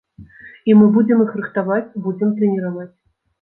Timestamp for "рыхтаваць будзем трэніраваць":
1.41-2.89